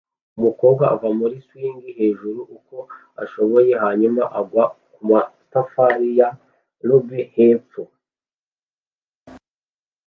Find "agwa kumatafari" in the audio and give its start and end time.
4.39-6.07